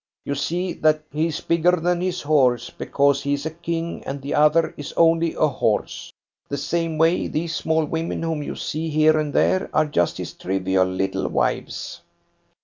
You 0.25 0.33
see 0.33 0.73
that 0.73 1.03
he 1.13 1.27
is 1.27 1.41
bigger 1.41 1.73
than 1.73 2.01
his 2.01 2.23
horse, 2.23 2.71
because 2.71 3.21
he 3.21 3.33
is 3.35 3.45
a 3.45 3.51
king 3.51 4.03
and 4.05 4.19
the 4.19 4.33
other 4.33 4.73
is 4.75 4.93
only 4.97 5.35
a 5.35 5.45
horse. 5.45 6.11
The 6.49 6.57
same 6.57 6.97
way, 6.97 7.27
these 7.27 7.55
small 7.55 7.85
women 7.85 8.23
whom 8.23 8.41
you 8.41 8.55
see 8.55 8.89
here 8.89 9.19
and 9.19 9.31
there 9.31 9.69
are 9.75 9.85
just 9.85 10.17
his 10.17 10.33
trivial 10.33 10.87
little 10.87 11.27
wives." 11.27 12.01